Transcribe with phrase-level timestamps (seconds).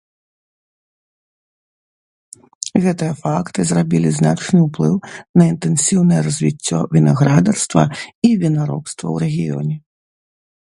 [2.85, 4.95] Гэтыя факты зрабілі значны ўплыў
[5.41, 9.75] на інтэнсіўнае развіццё вінаградарства і вінаробства ў рэгіёне.